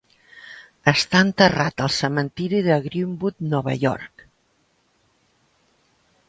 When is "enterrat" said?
1.25-1.83